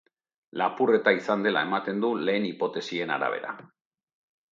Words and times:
Lapurreta 0.59 1.11
izan 1.17 1.43
dela 1.47 1.63
ematen 1.69 2.01
du, 2.05 2.09
lehen 2.29 2.47
hipotesien 2.47 3.13
arabera. 3.17 3.53